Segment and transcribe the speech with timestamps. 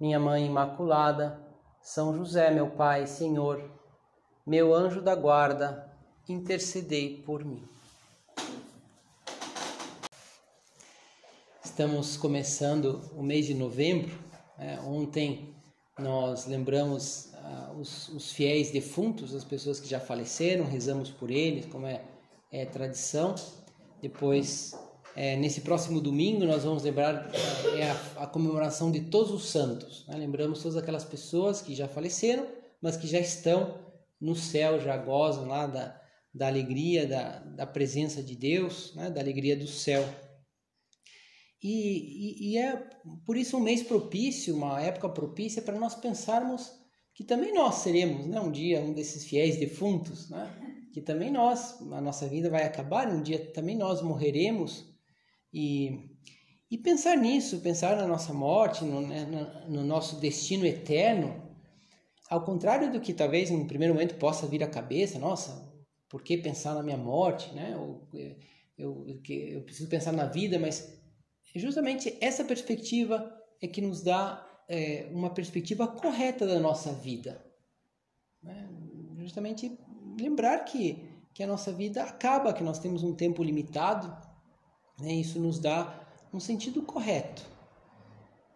[0.00, 1.38] minha Mãe Imaculada,
[1.82, 3.70] São José, meu Pai, Senhor,
[4.46, 5.92] meu anjo da guarda,
[6.26, 7.62] intercedei por mim.
[11.62, 14.18] Estamos começando o mês de novembro.
[14.58, 15.54] É, ontem
[15.98, 21.66] nós lembramos ah, os, os, fiéis defuntos, as pessoas que já faleceram, rezamos por eles,
[21.66, 22.02] como é,
[22.50, 23.34] é tradição.
[24.00, 24.74] Depois
[25.16, 27.30] é, nesse próximo domingo nós vamos lembrar
[27.76, 30.06] é a, a comemoração de todos os santos.
[30.06, 30.16] Né?
[30.16, 32.46] Lembramos todas aquelas pessoas que já faleceram,
[32.80, 33.78] mas que já estão
[34.20, 36.00] no céu, já gozam lá da,
[36.32, 39.10] da alegria, da, da presença de Deus, né?
[39.10, 40.06] da alegria do céu.
[41.62, 42.88] E, e, e, é
[43.26, 46.70] por isso um mês propício, uma época propícia para nós pensarmos
[47.14, 48.40] que também nós seremos né?
[48.40, 50.50] um dia um desses fiéis defuntos, né?
[50.94, 54.89] que também nós, a nossa vida vai acabar, um dia também nós morreremos
[55.52, 56.16] e,
[56.70, 59.26] e pensar nisso, pensar na nossa morte, no, né,
[59.68, 61.50] no nosso destino eterno,
[62.28, 65.68] ao contrário do que talvez em primeiro momento possa vir à cabeça, nossa,
[66.08, 67.72] por que pensar na minha morte, né?
[67.74, 68.08] Eu,
[68.78, 71.00] eu, eu preciso pensar na vida, mas
[71.54, 77.44] justamente essa perspectiva é que nos dá é, uma perspectiva correta da nossa vida.
[78.42, 78.68] Né?
[79.18, 79.78] Justamente
[80.18, 84.16] lembrar que, que a nossa vida acaba, que nós temos um tempo limitado?
[85.02, 87.44] Isso nos dá um sentido correto.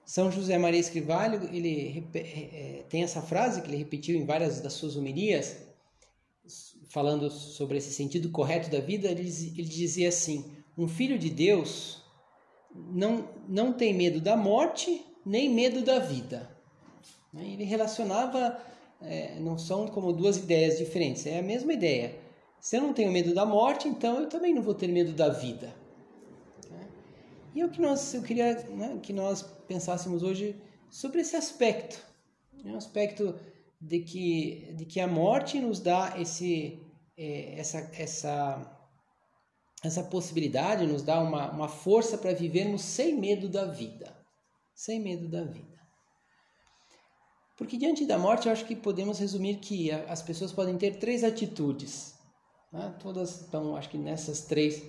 [0.04, 4.74] São José Maria Escrivalho, ele é, tem essa frase que ele repetiu em várias das
[4.74, 5.56] suas homilias,
[6.88, 10.44] falando sobre esse sentido correto da vida, ele, ele dizia assim:
[10.76, 12.02] um filho de Deus
[12.74, 16.50] não, não tem medo da morte nem medo da vida.
[17.32, 17.48] Né?
[17.52, 18.60] Ele relacionava,
[19.00, 22.16] é, não são como duas ideias diferentes, é a mesma ideia.
[22.60, 25.28] Se eu não tenho medo da morte, então eu também não vou ter medo da
[25.28, 25.74] vida.
[27.54, 30.60] E é o que nós, eu queria né, que nós pensássemos hoje
[30.90, 32.04] sobre esse aspecto,
[32.52, 33.38] né, um aspecto
[33.80, 36.82] de que, de que a morte nos dá esse,
[37.16, 38.88] é, essa, essa,
[39.84, 44.16] essa possibilidade, nos dá uma, uma força para vivermos sem medo da vida,
[44.74, 45.74] sem medo da vida.
[47.56, 51.22] Porque diante da morte, eu acho que podemos resumir que as pessoas podem ter três
[51.22, 52.18] atitudes.
[52.72, 52.92] Né?
[53.00, 54.82] Todas estão, acho que nessas três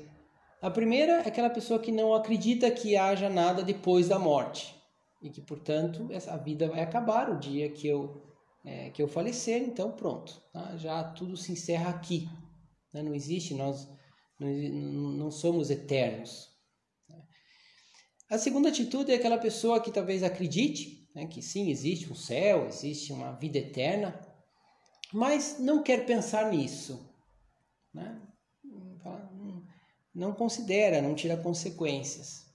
[0.65, 4.75] a primeira é aquela pessoa que não acredita que haja nada depois da morte
[5.21, 8.19] e que, portanto, a vida vai acabar o dia que eu,
[8.65, 10.75] é, que eu falecer, então pronto, tá?
[10.75, 12.27] já tudo se encerra aqui.
[12.91, 13.03] Né?
[13.03, 13.87] Não existe, nós
[14.39, 16.49] não, não somos eternos.
[17.07, 17.21] Né?
[18.31, 22.65] A segunda atitude é aquela pessoa que talvez acredite né, que sim, existe um céu,
[22.65, 24.19] existe uma vida eterna,
[25.13, 27.07] mas não quer pensar nisso.
[27.93, 28.19] Né?
[30.15, 32.45] Não considera, não tira consequências.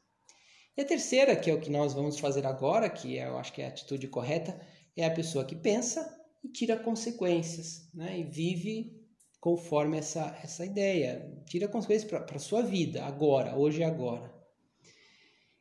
[0.77, 3.53] E a terceira, que é o que nós vamos fazer agora, que é, eu acho
[3.53, 4.59] que é a atitude correta,
[4.97, 8.19] é a pessoa que pensa e tira consequências, né?
[8.19, 8.99] E vive
[9.39, 14.35] conforme essa, essa ideia, tira consequências para a sua vida, agora, hoje e agora.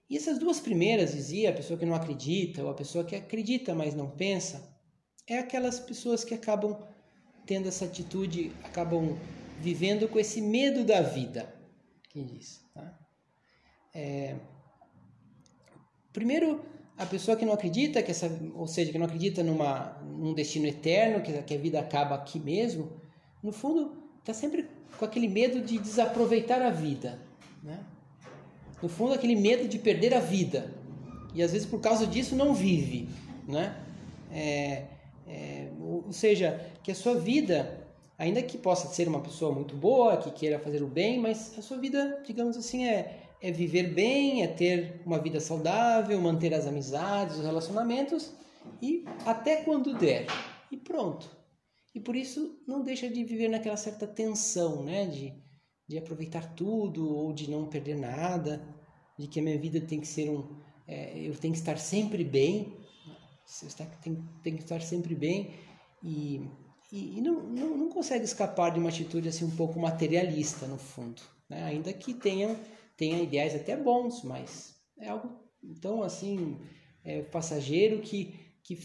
[0.10, 3.76] E essas duas primeiras, dizia, a pessoa que não acredita, ou a pessoa que acredita,
[3.76, 4.76] mas não pensa,
[5.28, 6.78] é aquelas pessoas que acabam
[7.46, 9.18] tendo essa atitude, acabam
[9.60, 11.59] vivendo com esse medo da vida
[12.10, 12.62] quem diz.
[12.74, 12.94] Tá?
[13.94, 14.36] É,
[16.12, 16.62] primeiro,
[16.98, 20.68] a pessoa que não acredita, que essa, ou seja, que não acredita numa, num destino
[20.68, 22.92] eterno, que, que a vida acaba aqui mesmo,
[23.42, 24.68] no fundo está sempre
[24.98, 27.20] com aquele medo de desaproveitar a vida.
[27.64, 27.80] Né?
[28.82, 30.74] No fundo, aquele medo de perder a vida.
[31.34, 33.08] E às vezes por causa disso não vive.
[33.48, 33.76] Né?
[34.32, 34.86] É,
[35.28, 37.79] é, ou seja, que a sua vida
[38.20, 41.62] ainda que possa ser uma pessoa muito boa, que queira fazer o bem, mas a
[41.62, 46.68] sua vida, digamos assim, é, é viver bem, é ter uma vida saudável, manter as
[46.68, 48.34] amizades, os relacionamentos
[48.82, 50.28] e até quando der.
[50.70, 51.30] E pronto.
[51.96, 55.06] E por isso não deixa de viver naquela certa tensão, né?
[55.08, 55.34] De,
[55.88, 58.62] de aproveitar tudo ou de não perder nada,
[59.18, 60.60] de que a minha vida tem que ser um.
[60.86, 62.78] É, eu tenho que estar sempre bem,
[64.04, 65.54] tenho, tenho que estar sempre bem
[66.04, 66.42] e
[66.92, 70.78] e, e não, não, não, consegue escapar de uma atitude assim um pouco materialista no
[70.78, 71.64] fundo, né?
[71.64, 72.60] ainda que tenha,
[72.98, 75.30] tenha ideais até bons, mas é algo
[75.82, 76.58] tão assim
[77.04, 78.34] é, passageiro que,
[78.64, 78.76] que,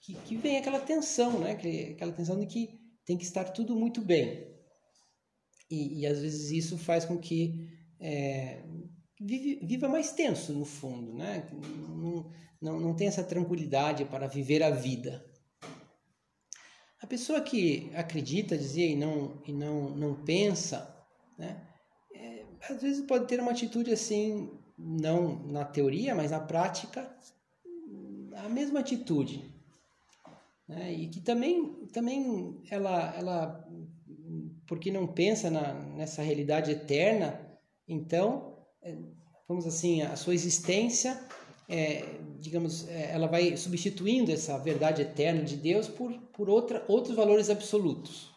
[0.00, 1.52] que, que vem aquela tensão, né?
[1.92, 4.46] Aquela tensão de que tem que estar tudo muito bem.
[5.70, 7.68] E, e às vezes isso faz com que
[8.00, 8.62] é,
[9.20, 11.48] viva mais tenso no fundo, né?
[11.52, 12.30] Não,
[12.60, 15.24] não, não tem essa tranquilidade para viver a vida.
[17.04, 20.96] A pessoa que acredita, dizia, e não, e não, não pensa,
[21.36, 21.60] né?
[22.14, 27.14] É, às vezes pode ter uma atitude assim, não na teoria, mas na prática,
[28.42, 29.44] a mesma atitude.
[30.66, 30.94] Né?
[30.94, 33.68] E que também, também ela, ela,
[34.66, 37.38] porque não pensa na, nessa realidade eterna,
[37.86, 38.96] então, é,
[39.46, 41.22] vamos assim, a sua existência,
[41.68, 42.04] é,
[42.38, 47.50] digamos, é, ela vai substituindo essa verdade eterna de Deus por, por outra, outros valores
[47.50, 48.30] absolutos.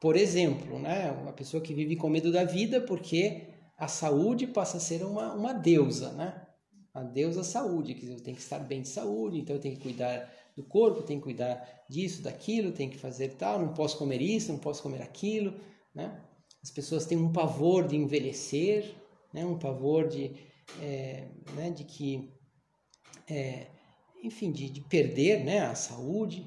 [0.00, 4.76] Por exemplo, né, uma pessoa que vive com medo da vida porque a saúde passa
[4.76, 6.46] a ser uma, uma deusa, né?
[6.92, 9.82] A deusa saúde, que eu tenho que estar bem de saúde, então eu tenho que
[9.82, 14.20] cuidar do corpo, tenho que cuidar disso, daquilo, tenho que fazer tal, não posso comer
[14.20, 15.54] isso, não posso comer aquilo,
[15.94, 16.20] né?
[16.62, 18.94] As pessoas têm um pavor de envelhecer,
[19.32, 19.44] né?
[19.44, 20.32] um pavor de,
[20.80, 21.70] é, né?
[21.70, 22.32] de que,
[23.28, 23.66] é,
[24.22, 25.60] enfim, de, de perder né?
[25.60, 26.46] a saúde.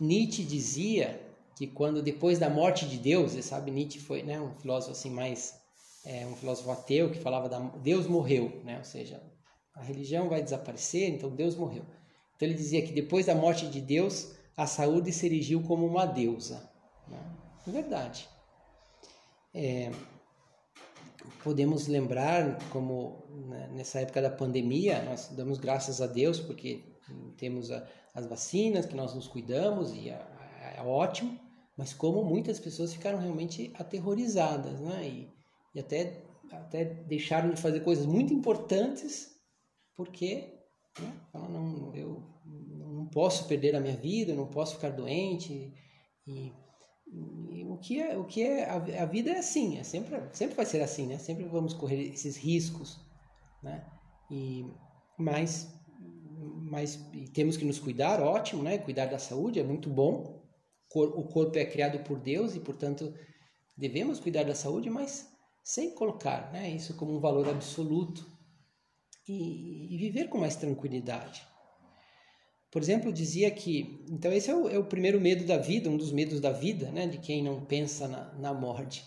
[0.00, 1.20] Nietzsche dizia
[1.56, 5.10] que quando depois da morte de Deus, você sabe, Nietzsche foi né, um filósofo assim
[5.10, 5.60] mais
[6.04, 8.78] é, um filósofo ateu que falava da Deus morreu, né?
[8.78, 9.22] Ou seja,
[9.74, 11.84] a religião vai desaparecer, então Deus morreu.
[12.34, 16.06] Então ele dizia que depois da morte de Deus, a saúde se erigiu como uma
[16.06, 16.70] deusa.
[17.06, 17.20] Né?
[17.66, 18.28] É verdade.
[19.52, 19.90] É,
[21.42, 26.84] podemos lembrar como né, nessa época da pandemia nós damos graças a Deus porque
[27.36, 31.38] temos a, as vacinas que nós nos cuidamos e é, ótimo
[31.76, 35.28] mas como muitas pessoas ficaram realmente aterrorizadas né e,
[35.74, 39.38] e até até deixaram de fazer coisas muito importantes
[39.94, 40.58] porque
[41.00, 41.12] né?
[41.34, 42.22] não, eu
[42.98, 45.72] não posso perder a minha vida, eu não posso ficar doente.
[46.26, 46.52] E
[47.12, 50.80] o que é, o que é a, vida é assim, é sempre, sempre vai ser
[50.80, 51.18] assim, né?
[51.18, 53.00] Sempre vamos correr esses riscos,
[53.62, 53.86] né?
[54.30, 54.66] E
[55.16, 55.74] mas
[56.70, 56.96] mas
[57.32, 58.78] temos que nos cuidar, ótimo, né?
[58.78, 60.38] Cuidar da saúde é muito bom.
[60.94, 63.12] O corpo é criado por Deus e, portanto,
[63.76, 65.28] devemos cuidar da saúde, mas
[65.62, 68.26] sem colocar, né, isso como um valor absoluto
[69.28, 71.46] e, e viver com mais tranquilidade.
[72.78, 74.04] Por exemplo, dizia que.
[74.08, 76.92] Então, esse é o, é o, primeiro medo da vida, um dos medos da vida,
[76.92, 79.04] né, de quem não pensa na, na morte.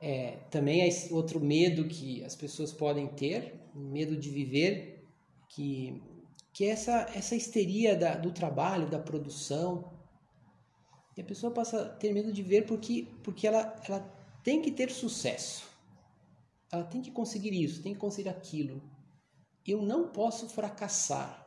[0.00, 5.06] É, também é outro medo que as pessoas podem ter, medo de viver,
[5.48, 6.02] que,
[6.52, 9.88] que é essa, essa histeria da, do trabalho, da produção.
[11.16, 14.00] E a pessoa passa a ter medo de ver porque, porque ela, ela
[14.42, 15.70] tem que ter sucesso.
[16.72, 18.82] Ela tem que conseguir isso, tem que conseguir aquilo
[19.72, 21.45] eu não posso fracassar.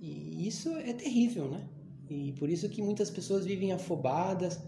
[0.00, 1.68] E isso é terrível, né?
[2.08, 4.58] E por isso que muitas pessoas vivem afobadas,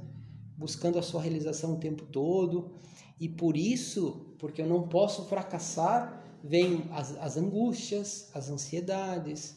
[0.56, 2.70] buscando a sua realização o tempo todo.
[3.18, 9.56] E por isso, porque eu não posso fracassar, vêm as, as angústias, as ansiedades.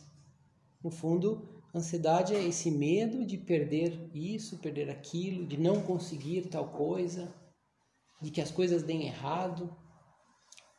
[0.81, 6.69] No fundo, ansiedade é esse medo de perder isso, perder aquilo, de não conseguir tal
[6.69, 7.33] coisa,
[8.21, 9.75] de que as coisas deem errado.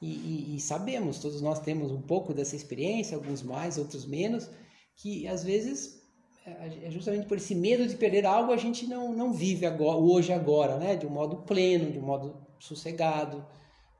[0.00, 4.48] E, e, e, sabemos, todos nós temos um pouco dessa experiência, alguns mais, outros menos,
[4.96, 6.02] que às vezes
[6.46, 9.98] é, é justamente por esse medo de perder algo a gente não, não vive agora,
[9.98, 10.96] hoje agora, né?
[10.96, 13.44] De um modo pleno, de um modo sossegado,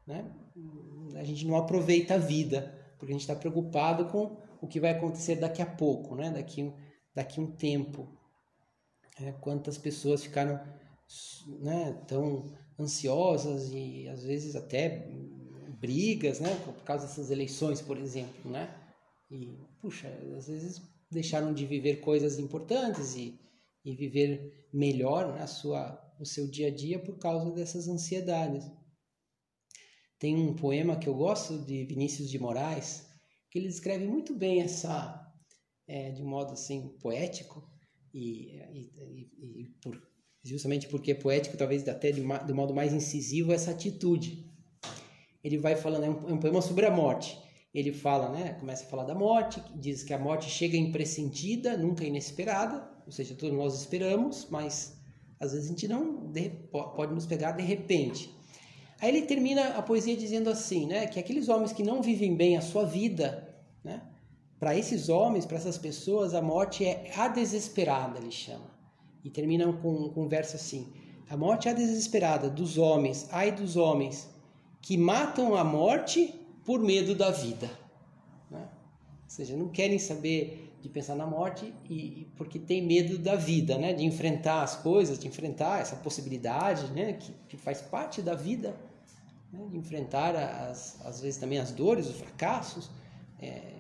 [0.07, 0.25] né?
[1.17, 4.91] A gente não aproveita a vida porque a gente está preocupado com o que vai
[4.91, 6.31] acontecer daqui a pouco, né?
[6.31, 6.73] Daqui
[7.15, 8.07] daqui um tempo.
[9.19, 10.61] É, quantas pessoas ficaram
[11.61, 12.45] né, tão
[12.79, 15.09] ansiosas e às vezes até
[15.81, 18.69] brigas, né, por causa dessas eleições, por exemplo, né?
[19.31, 20.81] E puxa, às vezes
[21.11, 23.39] deixaram de viver coisas importantes e,
[23.85, 28.65] e viver melhor a sua o seu dia a dia por causa dessas ansiedades.
[30.19, 33.07] Tem um poema que eu gosto de Vinícius de Moraes
[33.51, 35.23] que ele descreve muito bem essa
[35.87, 37.67] é, de um modo assim poético
[38.13, 40.01] e, e, e, por,
[40.43, 44.47] justamente porque é poético, talvez até de, de modo mais incisivo, essa atitude
[45.45, 47.39] ele vai falando, é um, é um poema sobre a morte.
[47.77, 52.07] Ele fala, né, começa a falar da morte, diz que a morte chega impressentida, nunca
[52.07, 54.97] inesperada, ou seja, todos nós esperamos, mas
[55.39, 58.35] às vezes a gente não de, pode nos pegar de repente.
[58.99, 62.57] Aí ele termina a poesia dizendo assim, né, que aqueles homens que não vivem bem
[62.57, 63.55] a sua vida,
[63.85, 64.01] né,
[64.59, 68.71] para esses homens, para essas pessoas, a morte é a desesperada, ele chama.
[69.23, 70.91] E termina com, com um verso assim:
[71.29, 74.31] a morte é a desesperada dos homens, ai dos homens
[74.81, 76.33] que matam a morte
[76.67, 77.71] por medo da vida.
[78.51, 78.69] Né?
[79.25, 83.79] Ou seja, não querem saber de pensar na morte e porque tem medo da vida,
[83.79, 83.93] né?
[83.93, 87.15] De enfrentar as coisas, de enfrentar essa possibilidade, né?
[87.15, 88.77] Que, que faz parte da vida,
[89.53, 89.67] né?
[89.71, 92.91] de enfrentar as, às vezes também as dores, os fracassos.
[93.41, 93.75] É,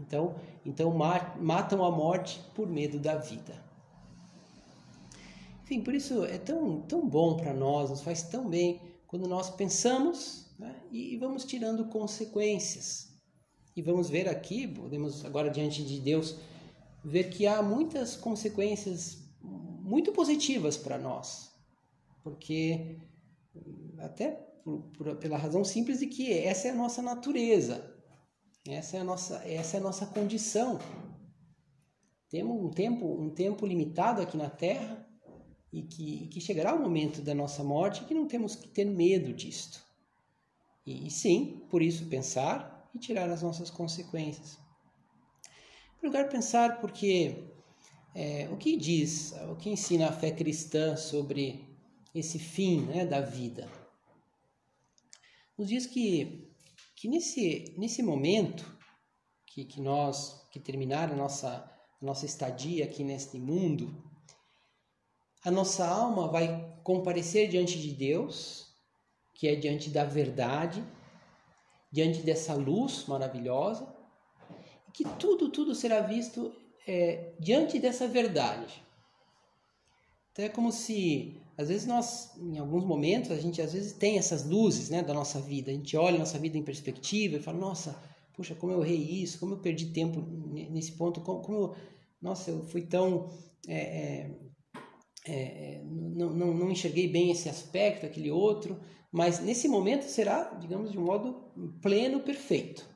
[0.00, 0.34] então,
[0.66, 0.94] então
[1.40, 3.62] matam a morte por medo da vida.
[5.62, 9.48] Enfim, por isso é tão, tão bom para nós, nos faz tão bem quando nós
[9.48, 10.82] pensamos né?
[10.90, 13.12] e, e vamos tirando consequências.
[13.76, 16.36] E vamos ver aqui, podemos agora diante de Deus,
[17.04, 21.52] ver que há muitas consequências muito positivas para nós.
[22.22, 22.98] Porque,
[23.98, 24.30] até
[24.64, 27.94] por, por, pela razão simples de que essa é a nossa natureza,
[28.66, 30.78] essa é a nossa, essa é a nossa condição.
[32.30, 35.06] Temos um tempo, um tempo limitado aqui na Terra
[35.70, 39.34] e que, que chegará o momento da nossa morte que não temos que ter medo
[39.34, 39.84] disto.
[40.86, 44.58] E, e sim, por isso pensar e tirar as nossas consequências.
[46.02, 47.44] Em lugar pensar porque
[48.14, 51.66] é, o que diz, o que ensina a fé cristã sobre
[52.14, 53.68] esse fim né, da vida?
[55.56, 56.48] Nos diz que,
[56.94, 58.64] que nesse, nesse momento
[59.46, 64.04] que, que nós, que terminar a nossa, a nossa estadia aqui neste mundo,
[65.44, 68.73] a nossa alma vai comparecer diante de Deus,
[69.34, 70.82] que é diante da verdade,
[71.90, 73.86] diante dessa luz maravilhosa,
[74.92, 76.54] que tudo, tudo será visto
[76.86, 78.82] é, diante dessa verdade.
[80.32, 84.18] Então é como se, às vezes nós, em alguns momentos, a gente às vezes tem
[84.18, 87.42] essas luzes né, da nossa vida, a gente olha a nossa vida em perspectiva e
[87.42, 88.00] fala, nossa,
[88.34, 90.20] puxa, como eu errei isso, como eu perdi tempo
[90.70, 91.74] nesse ponto, como, como
[92.20, 93.30] nossa, eu fui tão...
[93.66, 94.30] É, é,
[95.26, 98.78] é, não, não, não enxerguei bem esse aspecto, aquele outro,
[99.10, 101.34] mas nesse momento será, digamos, de um modo
[101.80, 102.86] pleno, perfeito.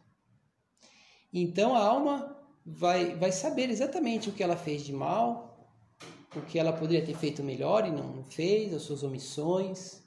[1.32, 5.48] Então a alma vai, vai saber exatamente o que ela fez de mal,
[6.36, 10.02] o que ela poderia ter feito melhor e não fez, as suas omissões.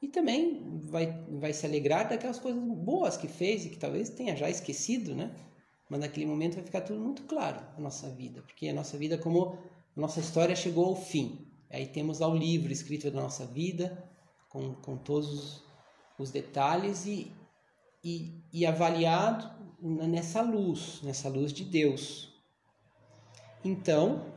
[0.00, 4.36] E também vai, vai se alegrar daquelas coisas boas que fez e que talvez tenha
[4.36, 5.34] já esquecido, né?
[5.88, 9.16] Mas naquele momento vai ficar tudo muito claro a nossa vida, porque a nossa vida,
[9.18, 9.56] como
[9.94, 11.46] nossa história chegou ao fim.
[11.70, 14.10] Aí temos lá o livro escrito da nossa vida,
[14.48, 15.62] com, com todos
[16.18, 17.32] os detalhes e,
[18.04, 22.32] e, e avaliado nessa luz, nessa luz de Deus.
[23.64, 24.32] Então,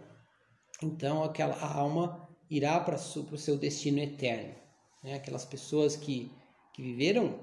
[0.81, 4.55] então aquela alma irá para o seu destino eterno.
[5.03, 5.15] Né?
[5.15, 6.31] Aquelas pessoas que,
[6.73, 7.39] que viveram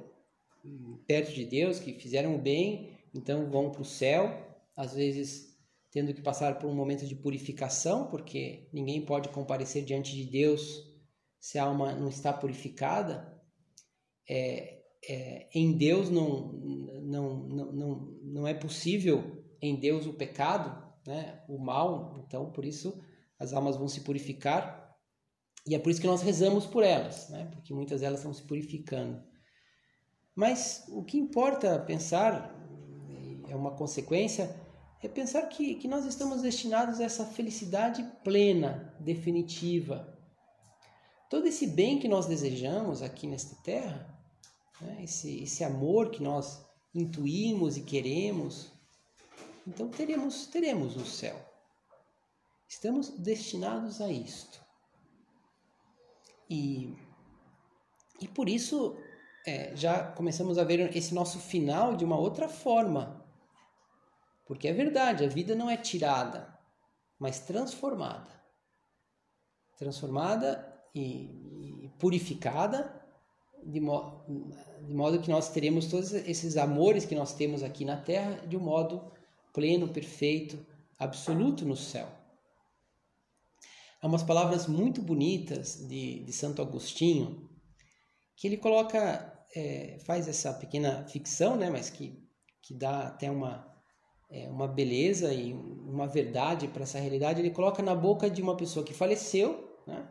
[1.06, 5.51] perto de Deus, que fizeram o bem, então vão para o céu, às vezes
[5.92, 10.90] tendo que passar por um momento de purificação, porque ninguém pode comparecer diante de Deus
[11.38, 13.38] se a alma não está purificada,
[14.28, 16.52] é, é, em Deus não,
[17.02, 22.64] não, não, não, não é possível em Deus o pecado, né, o mal, então por
[22.64, 22.98] isso
[23.38, 24.96] as almas vão se purificar
[25.66, 28.42] e é por isso que nós rezamos por elas, né, porque muitas delas estão se
[28.44, 29.22] purificando.
[30.34, 32.58] Mas o que importa pensar,
[33.48, 34.48] é uma consequência,
[35.02, 40.16] é pensar que, que nós estamos destinados a essa felicidade plena, definitiva,
[41.28, 44.16] todo esse bem que nós desejamos aqui nesta terra,
[44.80, 48.70] né, esse, esse amor que nós intuímos e queremos,
[49.66, 51.36] então teremos, teremos o céu.
[52.68, 54.62] Estamos destinados a isto.
[56.48, 56.94] E,
[58.20, 58.96] e por isso
[59.46, 63.21] é, já começamos a ver esse nosso final de uma outra forma.
[64.52, 66.46] Porque é verdade, a vida não é tirada,
[67.18, 68.28] mas transformada.
[69.78, 73.02] Transformada e, purificada,
[73.64, 74.26] de, mo
[74.86, 78.54] de modo que nós teremos todos esses amores que nós temos aqui na terra de
[78.54, 79.10] um modo
[79.54, 80.58] pleno, perfeito,
[80.98, 82.10] absoluto no céu.
[84.02, 87.48] Há umas palavras muito bonitas de, de Santo Agostinho
[88.36, 92.22] que ele coloca, é, faz essa pequena ficção, né, mas que,
[92.60, 93.71] que dá até uma,
[94.32, 97.40] é, uma beleza e uma verdade para essa realidade.
[97.40, 100.08] Ele coloca na boca de uma pessoa que faleceu, né,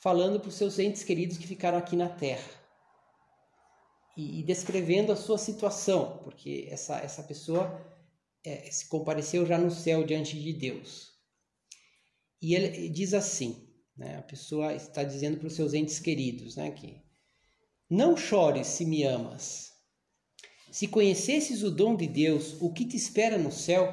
[0.00, 2.50] falando para os seus entes queridos que ficaram aqui na Terra
[4.16, 7.80] e, e descrevendo a sua situação, porque essa, essa pessoa
[8.44, 11.12] é, se compareceu já no céu diante de Deus.
[12.40, 16.70] E ele diz assim, né, a pessoa está dizendo para os seus entes queridos, né,
[16.70, 17.00] que
[17.88, 19.71] não chores se me amas.
[20.72, 23.92] Se conhecesses o dom de Deus, o que te espera no céu?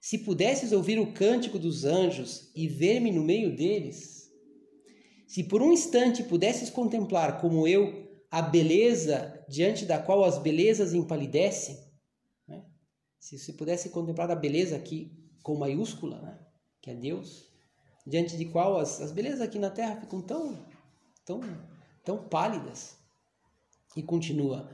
[0.00, 4.30] Se pudesses ouvir o cântico dos anjos e ver-me no meio deles,
[5.26, 10.94] se por um instante pudesses contemplar como eu a beleza diante da qual as belezas
[10.94, 11.76] empalidecem,
[12.46, 12.64] né?
[13.18, 15.10] se você pudesse contemplar a beleza aqui
[15.42, 16.38] com maiúscula, né?
[16.80, 17.50] que é Deus,
[18.06, 20.64] diante de qual as, as belezas aqui na Terra ficam tão,
[21.24, 21.40] tão,
[22.04, 22.96] tão pálidas.
[23.96, 24.70] E continua: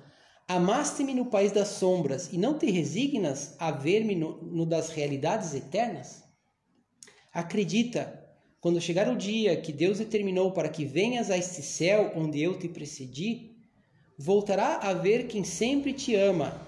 [0.55, 5.55] Amaste-me no país das sombras e não te resignas a ver-me no, no das realidades
[5.55, 6.23] eternas?
[7.33, 8.23] Acredita,
[8.61, 12.59] quando chegar o dia que Deus determinou para que venhas a este céu onde eu
[12.59, 13.57] te precedi,
[14.19, 16.61] voltará a ver quem sempre te ama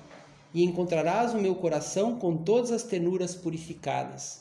[0.54, 4.40] e encontrarás o meu coração com todas as ternuras purificadas.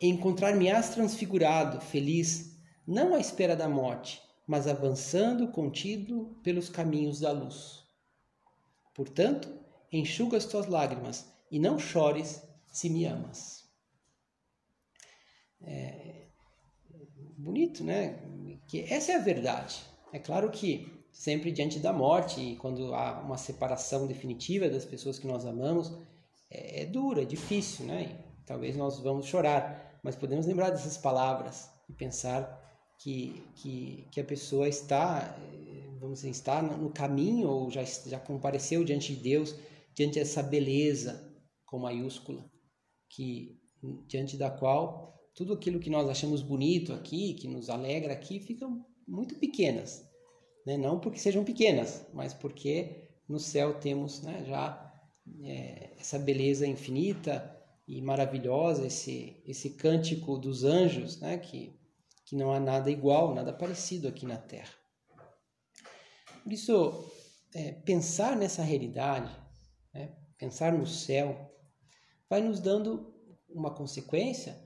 [0.00, 7.81] Encontrar-me-ás transfigurado, feliz, não à espera da morte, mas avançando contido pelos caminhos da luz.
[8.94, 9.52] Portanto,
[9.90, 13.64] enxuga as tuas lágrimas e não chores se me amas.
[15.60, 16.12] É
[17.42, 18.18] bonito, né?
[18.68, 19.82] Que essa é a verdade.
[20.12, 25.18] É claro que sempre diante da morte e quando há uma separação definitiva das pessoas
[25.18, 25.92] que nós amamos,
[26.50, 28.18] é, é dura, é difícil, né?
[28.40, 32.60] E talvez nós vamos chorar, mas podemos lembrar dessas palavras e pensar
[32.98, 35.36] que, que, que a pessoa está,
[36.02, 39.54] vamos dizer, está no caminho ou já, já compareceu diante de Deus,
[39.94, 41.32] diante dessa beleza
[41.64, 42.44] com maiúscula,
[43.08, 43.58] que
[44.06, 48.68] diante da qual tudo aquilo que nós achamos bonito aqui, que nos alegra aqui, fica
[49.06, 50.12] muito pequenas
[50.64, 50.76] né?
[50.76, 54.92] não porque sejam pequenas, mas porque no céu temos né, já
[55.42, 61.78] é, essa beleza infinita e maravilhosa, esse, esse cântico dos anjos, né, que,
[62.24, 64.72] que não há nada igual, nada parecido aqui na Terra.
[66.42, 67.10] Por isso,
[67.54, 69.34] é, pensar nessa realidade,
[69.94, 71.50] né, pensar no céu,
[72.28, 73.14] vai nos dando
[73.48, 74.60] uma consequência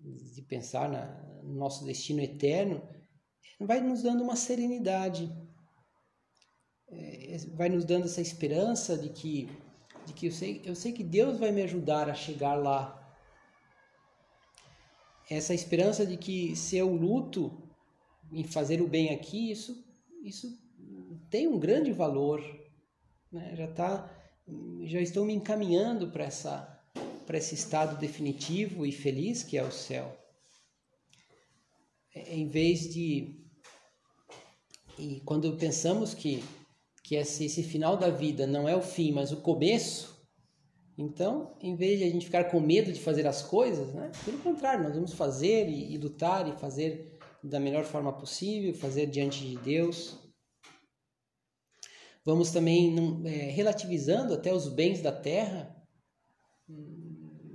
[0.00, 1.06] de pensar na,
[1.42, 2.82] no nosso destino eterno
[3.66, 5.32] vai nos dando uma serenidade,
[6.88, 9.48] é, vai nos dando essa esperança de que,
[10.06, 12.98] de que eu, sei, eu sei que Deus vai me ajudar a chegar lá.
[15.30, 17.62] Essa esperança de que se eu luto
[18.32, 19.84] em fazer o bem aqui, isso,
[20.22, 20.58] isso
[21.32, 22.44] tem um grande valor.
[23.32, 23.56] Né?
[23.56, 24.22] Já, tá,
[24.84, 26.68] já estou me encaminhando para essa
[27.26, 30.14] para esse estado definitivo e feliz que é o céu.
[32.14, 33.40] É, em vez de
[34.98, 36.44] e quando pensamos que,
[37.02, 40.20] que esse, esse final da vida não é o fim, mas o começo,
[40.98, 44.38] então, em vez de a gente ficar com medo de fazer as coisas, né, pelo
[44.38, 49.46] contrário, nós vamos fazer e, e lutar e fazer da melhor forma possível, fazer diante
[49.48, 50.21] de Deus.
[52.24, 52.94] Vamos também
[53.26, 55.76] é, relativizando até os bens da terra,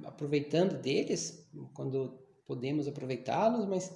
[0.04, 3.96] aproveitando deles quando podemos aproveitá-los, mas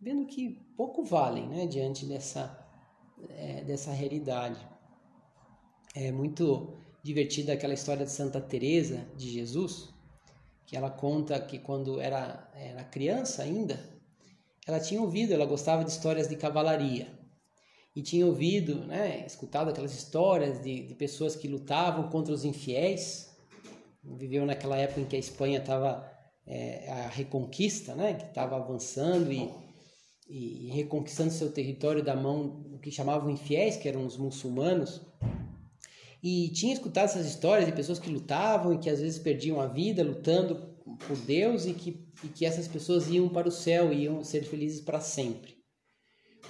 [0.00, 2.58] vendo que pouco valem né, diante dessa
[3.28, 4.58] é, dessa realidade.
[5.94, 9.92] É muito divertida aquela história de Santa Teresa de Jesus,
[10.66, 13.78] que ela conta que quando era, era criança ainda,
[14.66, 17.19] ela tinha ouvido, ela gostava de histórias de cavalaria
[17.94, 23.28] e tinha ouvido, né, escutado aquelas histórias de, de pessoas que lutavam contra os infiéis.
[24.02, 26.10] Viveu naquela época em que a Espanha estava
[26.46, 29.50] é, a reconquista, né, que estava avançando e
[30.30, 35.02] e, reconquistando seu território da mão do que chamavam infiéis, que eram os muçulmanos.
[36.22, 39.66] E tinha escutado essas histórias de pessoas que lutavam e que às vezes perdiam a
[39.66, 40.70] vida lutando
[41.06, 44.80] por Deus e que, e que essas pessoas iam para o céu iam ser felizes
[44.80, 45.59] para sempre.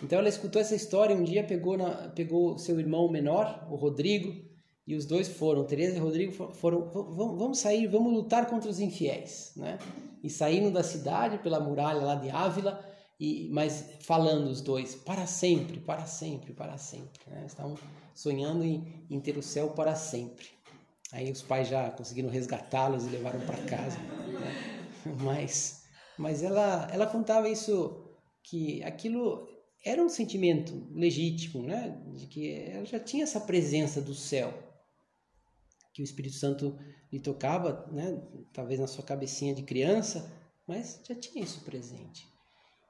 [0.02, 3.76] Então ela escutou essa história e um dia pegou, na, pegou seu irmão menor, o
[3.76, 4.48] Rodrigo,
[4.86, 9.52] e os dois foram, Teresa e Rodrigo foram, vamos sair, vamos lutar contra os infiéis,
[9.54, 9.78] né?
[10.22, 12.84] E saíram da cidade pela muralha lá de Ávila
[13.20, 17.20] e, mas falando os dois para sempre, para sempre, para sempre.
[17.26, 17.44] Né?
[17.46, 17.76] Estavam
[18.14, 20.46] sonhando em, em, ter o céu para sempre.
[21.12, 23.98] Aí os pais já conseguiram resgatá-los e levaram para casa.
[23.98, 24.80] Né?
[25.22, 25.84] Mas,
[26.18, 28.04] mas ela, ela contava isso
[28.42, 29.48] que aquilo
[29.84, 31.98] era um sentimento legítimo, né?
[32.14, 34.52] De que ela já tinha essa presença do céu,
[35.92, 36.78] que o Espírito Santo
[37.12, 38.22] lhe tocava, né?
[38.52, 40.30] Talvez na sua cabecinha de criança,
[40.66, 42.28] mas já tinha isso presente.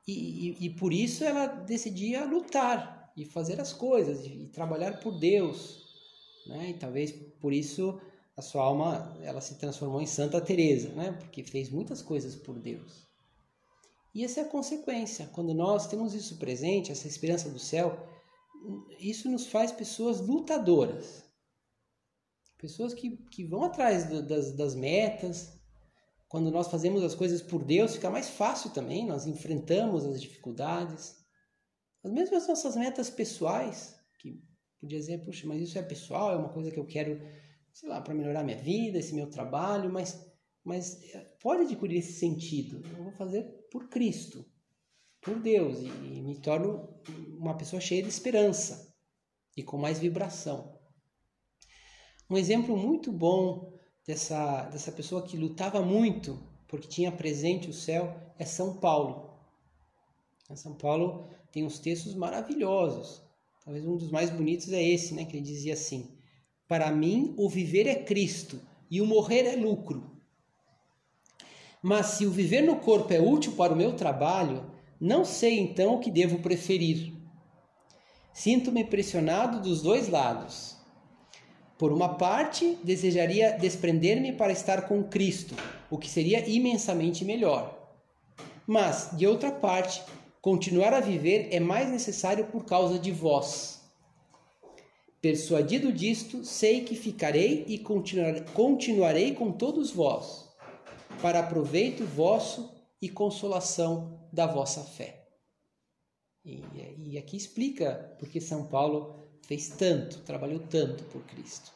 [0.06, 0.12] E,
[0.48, 5.84] e, e, por isso ela decidia lutar e fazer as coisas e, trabalhar por Deus,
[6.46, 6.70] né?
[6.70, 8.00] E talvez por isso
[8.36, 11.12] a sua alma ela se transformou em Santa Teresa, né?
[11.12, 13.09] Porque fez muitas coisas por Deus.
[14.14, 15.28] E essa é a consequência.
[15.32, 18.06] Quando nós temos isso presente, essa esperança do céu,
[18.98, 21.24] isso nos faz pessoas lutadoras.
[22.58, 25.58] Pessoas que, que vão atrás do, das, das metas,
[26.28, 31.16] quando nós fazemos as coisas por Deus, fica mais fácil também, nós enfrentamos as dificuldades.
[32.04, 34.42] As mesmas nossas metas pessoais, que
[34.80, 37.20] podia dizer, puxa, mas isso é pessoal, é uma coisa que eu quero
[37.72, 40.20] sei lá, para melhorar minha vida, esse meu trabalho, mas,
[40.64, 41.00] mas
[41.40, 42.82] pode adquirir esse sentido.
[42.96, 44.44] Eu vou fazer por Cristo,
[45.20, 46.88] por Deus, e, e me torno
[47.38, 48.94] uma pessoa cheia de esperança
[49.56, 50.78] e com mais vibração.
[52.28, 53.72] Um exemplo muito bom
[54.06, 59.30] dessa, dessa pessoa que lutava muito porque tinha presente o céu é São Paulo.
[60.54, 63.22] São Paulo tem uns textos maravilhosos.
[63.64, 66.16] Talvez um dos mais bonitos é esse, né, que ele dizia assim:
[66.66, 70.09] Para mim, o viver é Cristo e o morrer é lucro.
[71.82, 75.94] Mas se o viver no corpo é útil para o meu trabalho, não sei então
[75.94, 77.12] o que devo preferir.
[78.32, 80.76] Sinto-me pressionado dos dois lados.
[81.78, 85.54] Por uma parte, desejaria desprender-me para estar com Cristo,
[85.90, 87.74] o que seria imensamente melhor.
[88.66, 90.02] Mas, de outra parte,
[90.42, 93.80] continuar a viver é mais necessário por causa de vós.
[95.22, 100.49] Persuadido disto, sei que ficarei e continuarei com todos vós,
[101.20, 105.26] para proveito vosso e consolação da vossa fé.
[106.44, 106.62] E,
[106.96, 111.72] e aqui explica porque São Paulo fez tanto, trabalhou tanto por Cristo,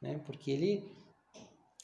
[0.00, 0.20] né?
[0.26, 0.84] Porque ele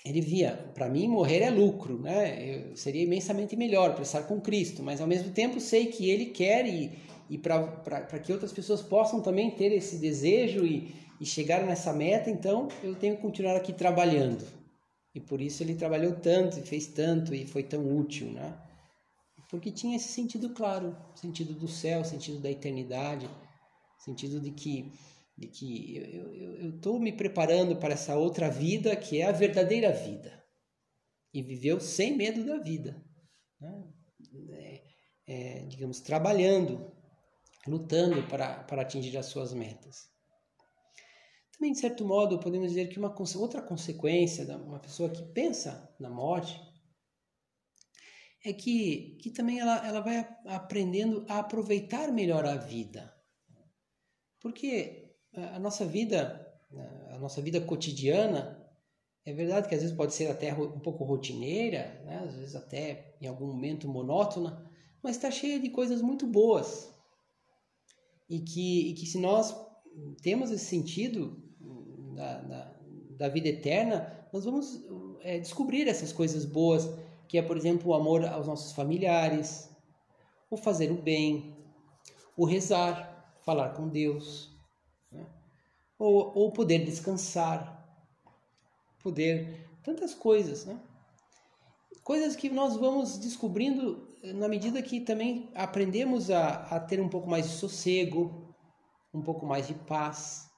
[0.05, 2.71] ele via, para mim morrer é lucro, né?
[2.71, 6.27] Eu seria imensamente melhor para estar com Cristo, mas ao mesmo tempo sei que Ele
[6.27, 11.67] quer e, e para que outras pessoas possam também ter esse desejo e, e chegar
[11.67, 14.60] nessa meta, então eu tenho que continuar aqui trabalhando.
[15.15, 18.61] E por isso ele trabalhou tanto e fez tanto e foi tão útil, né?
[19.51, 23.29] Porque tinha esse sentido claro, sentido do céu, sentido da eternidade,
[23.99, 24.93] sentido de que
[25.37, 30.45] de que eu estou me preparando para essa outra vida que é a verdadeira vida
[31.33, 33.03] e viveu sem medo da vida,
[33.59, 33.85] né?
[34.51, 34.83] é,
[35.27, 36.93] é, digamos trabalhando,
[37.67, 40.11] lutando para, para atingir as suas metas.
[41.61, 45.95] Também de certo modo podemos dizer que uma outra consequência de uma pessoa que pensa
[46.01, 46.59] na morte
[48.43, 53.15] é que, que também ela, ela vai aprendendo a aproveitar melhor a vida.
[54.41, 56.51] Porque a nossa vida,
[57.11, 58.67] a nossa vida cotidiana,
[59.27, 62.23] é verdade que às vezes pode ser até um pouco rotineira, né?
[62.27, 64.67] às vezes até em algum momento monótona,
[65.03, 66.91] mas está cheia de coisas muito boas.
[68.31, 69.55] E que, e que se nós
[70.23, 71.50] temos esse sentido
[72.15, 72.73] da, da,
[73.19, 74.83] da vida eterna, nós vamos
[75.21, 76.89] é, descobrir essas coisas boas,
[77.29, 79.71] que é, por exemplo, o amor aos nossos familiares,
[80.51, 81.57] o fazer o bem,
[82.37, 84.51] o rezar, falar com Deus,
[85.99, 87.87] ou, ou poder descansar,
[89.03, 90.81] poder tantas coisas, né?
[92.03, 97.29] Coisas que nós vamos descobrindo na medida que também aprendemos a, a ter um pouco
[97.29, 98.55] mais de sossego,
[99.13, 100.50] um pouco mais de paz.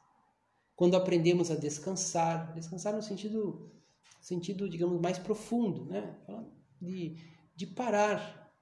[0.82, 3.70] Quando aprendemos a descansar, descansar no sentido,
[4.20, 6.12] sentido digamos, mais profundo, né?
[6.80, 7.18] De,
[7.54, 8.52] de parar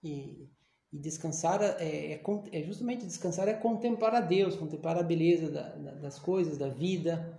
[0.00, 0.48] e,
[0.92, 5.70] e descansar é, é, é, justamente descansar é contemplar a Deus, contemplar a beleza da,
[5.70, 7.36] da, das coisas, da vida,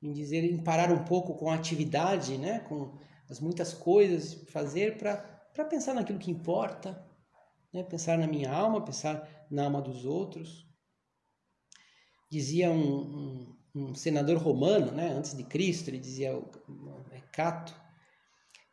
[0.00, 2.96] em dizer, em parar um pouco com a atividade, né, com
[3.28, 7.06] as muitas coisas fazer para pensar naquilo que importa,
[7.70, 10.71] né, pensar na minha alma, pensar na alma dos outros.
[12.32, 16.30] Dizia um, um, um senador romano, né, antes de Cristo, ele dizia,
[17.10, 17.74] é Cato,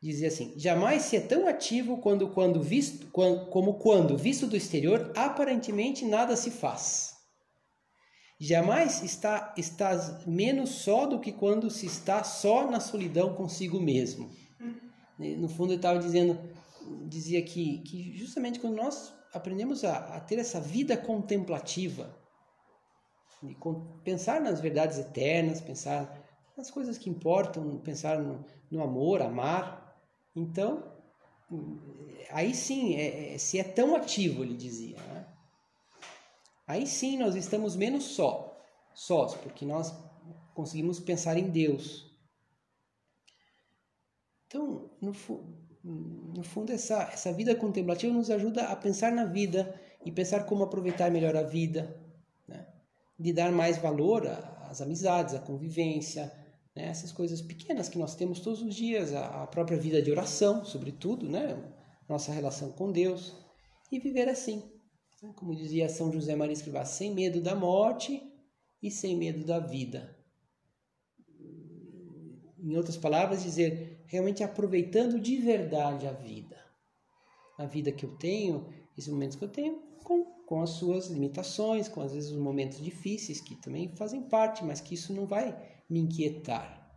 [0.02, 4.56] dizia assim: jamais se é tão ativo quando, quando visto, quando, como quando, visto do
[4.56, 7.18] exterior, aparentemente nada se faz.
[8.40, 14.32] Jamais está, está menos só do que quando se está só na solidão consigo mesmo.
[15.18, 16.40] No fundo, ele estava dizendo,
[17.10, 22.18] dizia que, que justamente quando nós aprendemos a, a ter essa vida contemplativa,
[23.42, 23.56] de
[24.04, 26.18] pensar nas verdades eternas, pensar
[26.58, 29.98] nas coisas que importam, pensar no, no amor, amar,
[30.36, 30.84] então,
[32.30, 35.26] aí sim, é, é, se é tão ativo, ele dizia, né?
[36.68, 38.58] aí sim nós estamos menos só,
[38.94, 39.94] sós, porque nós
[40.54, 42.10] conseguimos pensar em Deus.
[44.48, 45.14] Então, no,
[45.84, 50.64] no fundo, essa, essa vida contemplativa nos ajuda a pensar na vida e pensar como
[50.64, 51.99] aproveitar melhor a vida?
[53.20, 54.26] De dar mais valor
[54.70, 56.32] às amizades, à convivência,
[56.76, 56.88] né?
[56.88, 61.28] Essas coisas pequenas que nós temos todos os dias, a, própria vida de oração, sobretudo,
[61.28, 61.58] né?
[62.08, 63.36] nossa relação com Deus,
[63.92, 64.64] e viver assim.
[65.22, 65.34] Né?
[65.36, 68.22] Como dizia São José Maria Escrivá, sem medo da morte
[68.82, 70.18] e sem medo da vida.
[72.58, 76.58] Em outras palavras, dizer, realmente aproveitando de verdade a vida.
[77.58, 79.82] A vida que eu tenho, esses momentos que eu tenho,
[80.50, 84.82] com, as suas limitações, com às vezes os momentos difíceis, que também fazem parte, mas
[84.82, 85.56] que isso não vai
[85.88, 86.92] me inquietar.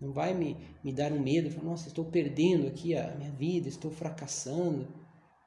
[0.00, 3.68] Não vai me, me dar um medo, falar, nossa, estou perdendo aqui a minha vida,
[3.68, 4.88] estou fracassando,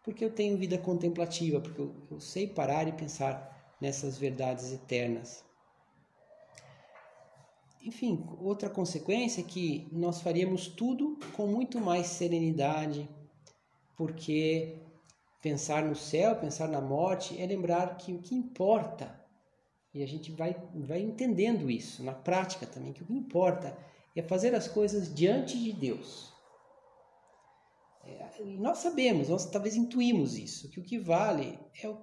[0.03, 5.43] porque eu tenho vida contemplativa, porque eu, eu sei parar e pensar nessas verdades eternas.
[7.83, 13.09] Enfim, outra consequência é que nós faríamos tudo com muito mais serenidade,
[13.97, 14.83] porque
[15.43, 19.13] pensar no céu, pensar na morte, é lembrar que o que importa,
[19.93, 23.77] e a gente vai, vai entendendo isso na prática também, que o que importa
[24.15, 26.31] é fazer as coisas diante de Deus.
[28.05, 31.97] É, nós sabemos, nós talvez intuímos isso, que o que vale é o,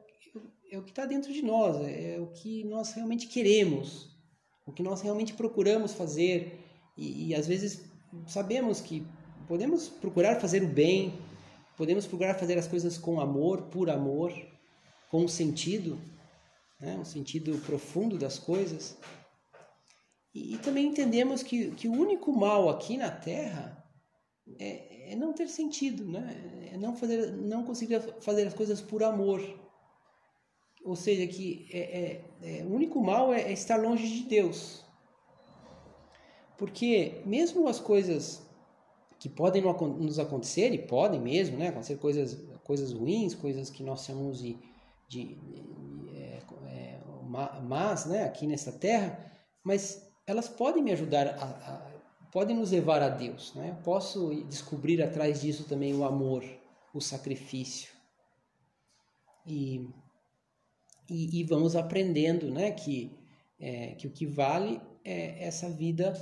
[0.70, 4.14] é o que está dentro de nós, é o que nós realmente queremos,
[4.66, 6.60] o que nós realmente procuramos fazer,
[6.94, 7.90] e, e às vezes
[8.26, 9.06] sabemos que
[9.48, 11.18] podemos procurar fazer o bem,
[11.80, 14.30] Podemos procurar fazer as coisas com amor, por amor,
[15.10, 15.98] com sentido,
[16.78, 16.94] né?
[17.00, 18.98] um sentido profundo das coisas.
[20.34, 23.82] E, e, também entendemos que, que o único mal aqui na Terra
[24.58, 26.70] é, é não ter sentido, né?
[26.70, 29.40] é não, fazer, não conseguir fazer as coisas por amor.
[30.84, 31.78] Ou seja, que é,
[32.42, 34.84] é, é o único mal é, é estar longe de Deus.
[36.58, 38.49] Porque mesmo as coisas
[39.20, 41.68] que podem nos acontecer, e podem mesmo, né?
[41.68, 44.56] Acontecer coisas, coisas ruins, coisas que nós chamamos de,
[45.06, 45.36] de,
[46.14, 47.00] é, é,
[47.60, 48.24] más, né?
[48.24, 49.30] Aqui nessa terra,
[49.62, 51.90] mas elas podem me ajudar, a, a,
[52.32, 53.68] podem nos levar a Deus, né?
[53.76, 56.42] Eu posso descobrir atrás disso também o amor,
[56.94, 57.92] o sacrifício.
[59.46, 59.86] E,
[61.10, 62.70] e, e vamos aprendendo, né?
[62.70, 63.14] Que,
[63.60, 66.14] é, que o que vale é essa vida,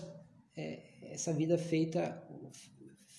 [0.57, 0.83] é,
[1.13, 2.27] essa vida feita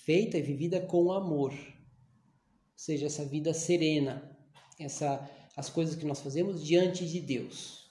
[0.04, 1.52] feita e vivida com amor.
[1.52, 4.36] Ou seja, essa vida serena,
[4.78, 7.90] essa as coisas que nós fazemos diante de Deus.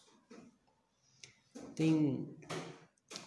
[1.75, 2.35] Tem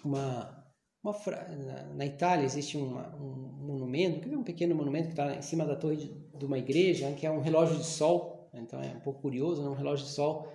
[0.05, 0.63] uma
[1.03, 5.65] uma na, na Itália existe uma, um monumento, um pequeno monumento que está em cima
[5.65, 8.49] da torre de, de uma igreja, que é um relógio de sol.
[8.55, 9.69] Então é um pouco curioso, né?
[9.69, 10.53] um relógio de sol.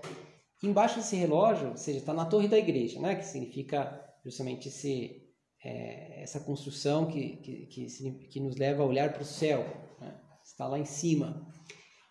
[0.64, 3.16] embaixo desse relógio, ou seja, está na torre da igreja, né?
[3.16, 5.17] que significa justamente esse
[5.64, 9.66] é, essa construção que, que, que, que, nos leva a olhar para o céu,
[10.00, 10.20] né?
[10.44, 11.48] está lá em cima.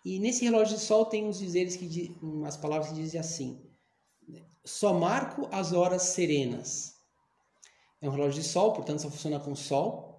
[0.04, 3.60] E nesse relógio de sol tem uns dizeres que umas palavras que dizem assim:
[4.64, 6.94] só marco as horas serenas.
[8.00, 10.14] É um relógio de sol, portanto só funciona com sol.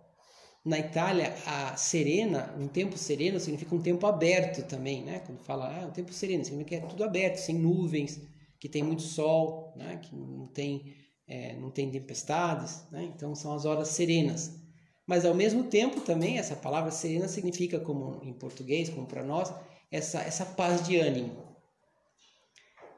[0.66, 5.20] Na Itália, a serena, um tempo sereno significa um tempo aberto também, né?
[5.20, 8.20] Quando fala, ah, um tempo sereno, significa que é tudo aberto, sem nuvens,
[8.60, 9.98] que tem muito sol, né?
[9.98, 10.94] Que não tem
[11.28, 13.04] é, não tem tempestades, né?
[13.04, 14.60] então são as horas serenas.
[15.06, 19.54] Mas ao mesmo tempo também essa palavra serena significa, como em português, como para nós,
[19.92, 21.56] essa, essa paz de ânimo.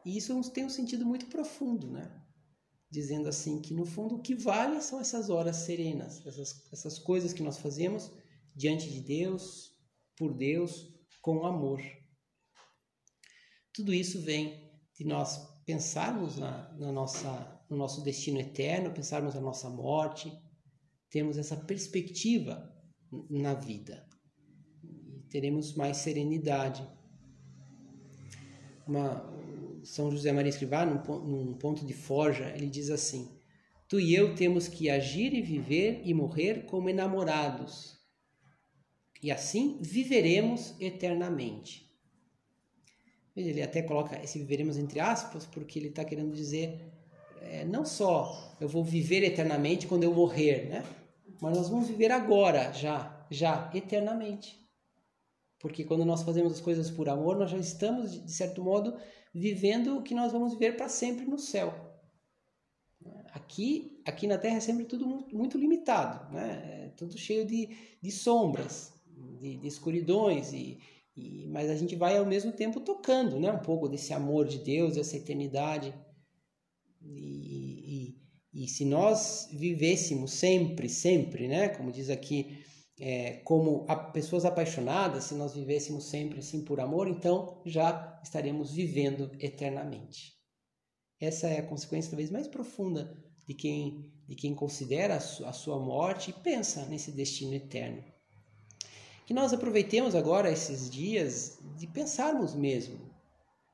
[0.06, 2.10] E isso tem um sentido muito profundo, né?
[2.90, 7.34] Dizendo assim que no fundo o que vale são essas horas serenas, essas, essas coisas
[7.34, 8.12] que nós fazemos
[8.56, 9.72] diante de Deus,
[10.18, 11.82] por Deus, com amor.
[13.72, 19.42] Tudo isso vem de nós pensarmos na, na nossa no nosso destino eterno, pensarmos na
[19.42, 20.32] nossa morte,
[21.10, 22.74] termos essa perspectiva
[23.30, 24.08] na vida.
[24.84, 26.88] E teremos mais serenidade.
[28.88, 29.24] Uma,
[29.84, 33.30] São José Maria Escrivá, num, num ponto de forja, ele diz assim:
[33.88, 38.00] Tu e eu temos que agir e viver e morrer como enamorados.
[39.22, 41.88] E assim viveremos eternamente.
[43.36, 46.99] Ele até coloca esse viveremos entre aspas, porque ele está querendo dizer
[47.42, 50.84] é, não só eu vou viver eternamente quando eu morrer, né?
[51.42, 54.60] Mas nós vamos viver agora, já, já, eternamente.
[55.60, 58.98] Porque quando nós fazemos as coisas por amor, nós já estamos, de certo modo,
[59.34, 61.74] vivendo o que nós vamos viver para sempre no céu.
[63.34, 66.86] Aqui, aqui na Terra é sempre tudo muito limitado, né?
[66.86, 67.70] É tudo cheio de,
[68.02, 68.92] de sombras,
[69.40, 70.80] de, de escuridões, e,
[71.16, 73.52] e, mas a gente vai ao mesmo tempo tocando né?
[73.52, 75.94] um pouco desse amor de Deus, essa eternidade.
[77.02, 78.16] E,
[78.54, 82.64] e, e se nós vivêssemos sempre, sempre, né, como diz aqui,
[83.00, 88.74] é, como a, pessoas apaixonadas, se nós vivêssemos sempre assim por amor, então já estaremos
[88.74, 90.34] vivendo eternamente.
[91.20, 95.54] Essa é a consequência talvez mais profunda de quem, de quem considera a, su, a
[95.54, 98.04] sua morte e pensa nesse destino eterno.
[99.26, 103.00] Que nós aproveitemos agora esses dias de pensarmos mesmo,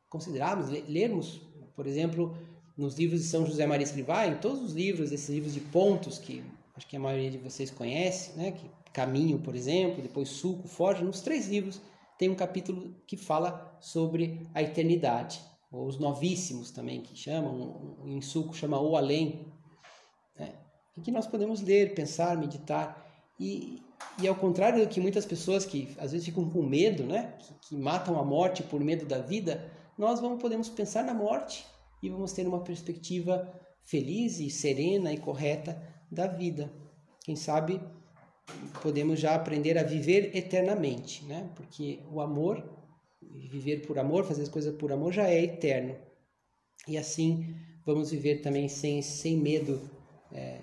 [0.09, 1.41] considerarmos, lermos,
[1.75, 2.37] por exemplo,
[2.77, 6.17] nos livros de São José Maria Escrivá, em todos os livros, esses livros de pontos
[6.17, 6.43] que
[6.75, 8.51] acho que a maioria de vocês conhece, né?
[8.51, 11.81] Que Caminho, por exemplo, depois Suco, Forja, nos três livros
[12.17, 18.21] tem um capítulo que fala sobre a eternidade, ou os novíssimos também que chamam, em
[18.21, 19.45] Suco chama O Além,
[20.39, 20.53] né?
[21.03, 23.05] que nós podemos ler, pensar, meditar
[23.37, 23.81] e,
[24.17, 27.53] e ao contrário do que muitas pessoas que às vezes ficam com medo, né, que,
[27.67, 31.65] que matam a morte por medo da vida, nós vamos podemos pensar na morte
[32.05, 33.51] e vamos ter uma perspectiva
[33.83, 36.71] feliz e serena e correta da vida.
[37.23, 37.81] Quem sabe
[38.83, 41.49] podemos já aprender a viver eternamente, né?
[41.55, 42.63] Porque o amor,
[43.49, 45.95] viver por amor, fazer as coisas por amor já é eterno.
[46.87, 49.81] E assim vamos viver também sem, sem medo,
[50.31, 50.59] é,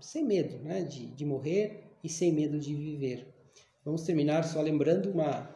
[0.00, 0.82] sem medo né?
[0.82, 3.26] de, de morrer e sem medo de viver.
[3.84, 5.52] Vamos terminar só lembrando uma,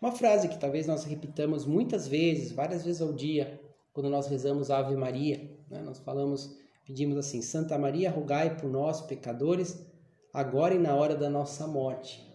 [0.00, 3.60] uma frase que talvez nós repitamos muitas vezes, várias vezes ao dia,
[3.92, 5.50] quando nós rezamos Ave Maria.
[5.68, 5.80] Né?
[5.82, 9.86] Nós falamos, pedimos assim: Santa Maria, rogai por nós, pecadores,
[10.32, 12.28] agora e na hora da nossa morte.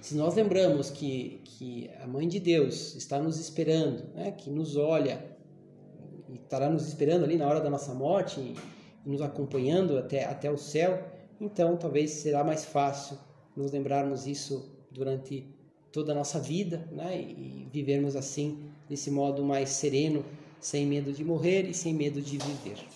[0.00, 4.32] Se nós lembramos que, que a Mãe de Deus está nos esperando, né?
[4.32, 5.24] que nos olha
[6.28, 8.56] e estará nos esperando ali na hora da nossa morte e
[9.08, 11.06] nos acompanhando até, até o céu,
[11.40, 13.16] então talvez será mais fácil
[13.56, 15.46] nos lembrarmos isso durante
[15.92, 17.20] toda a nossa vida né?
[17.20, 20.22] e vivermos assim, desse modo mais sereno,
[20.60, 22.86] sem medo de morrer e sem medo de viver.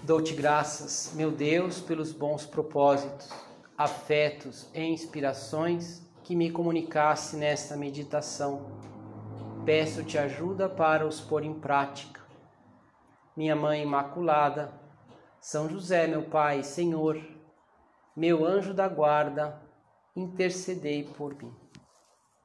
[0.00, 3.30] Dou-te graças, meu Deus, pelos bons propósitos,
[3.76, 8.70] afetos e inspirações que me comunicasse nesta meditação.
[9.64, 12.20] Peço-te ajuda para os pôr em prática.
[13.36, 14.72] Minha Mãe Imaculada,
[15.40, 17.20] São José, meu Pai, Senhor,
[18.14, 19.60] meu anjo da guarda,
[20.14, 21.52] intercedei por mim.